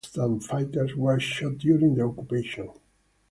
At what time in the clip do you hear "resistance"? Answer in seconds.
0.57-0.73